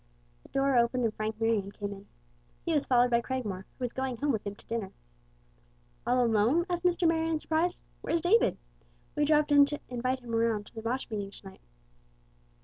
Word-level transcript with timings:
The 0.41 0.49
door 0.49 0.75
opened, 0.79 1.03
and 1.03 1.13
Frank 1.13 1.39
Marion 1.39 1.71
came 1.71 1.91
in. 1.93 2.07
He 2.65 2.73
was 2.73 2.87
followed 2.87 3.11
by 3.11 3.21
Cragmore, 3.21 3.65
who 3.77 3.83
was 3.83 3.93
going 3.93 4.17
home 4.17 4.31
with 4.31 4.47
him 4.47 4.55
to 4.55 4.65
dinner. 4.65 4.93
"All 6.07 6.25
alone?" 6.25 6.65
asked 6.71 6.83
Mr. 6.85 7.07
Marion 7.07 7.33
in 7.33 7.39
surprise. 7.39 7.83
"Where's 8.01 8.21
David? 8.21 8.57
We 9.15 9.25
dropped 9.25 9.51
in 9.51 9.63
to 9.67 9.79
invite 9.89 10.21
him 10.21 10.33
around 10.33 10.65
to 10.65 10.73
the 10.73 10.81
watch 10.81 11.07
meeting 11.11 11.29
to 11.29 11.47
night." 11.49 11.61